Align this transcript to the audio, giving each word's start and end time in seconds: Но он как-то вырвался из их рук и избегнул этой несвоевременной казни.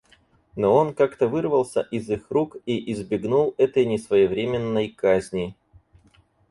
Но 0.55 0.73
он 0.75 0.95
как-то 0.95 1.27
вырвался 1.27 1.81
из 1.91 2.09
их 2.09 2.31
рук 2.31 2.57
и 2.65 2.91
избегнул 2.91 3.53
этой 3.59 3.85
несвоевременной 3.85 4.89
казни. 4.89 5.55